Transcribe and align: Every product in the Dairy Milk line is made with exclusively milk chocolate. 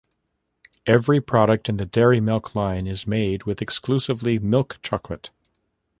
Every 0.87 1.21
product 1.21 1.69
in 1.69 1.77
the 1.77 1.85
Dairy 1.85 2.19
Milk 2.19 2.55
line 2.55 2.87
is 2.87 3.05
made 3.05 3.43
with 3.43 3.61
exclusively 3.61 4.39
milk 4.39 4.79
chocolate. 4.81 5.29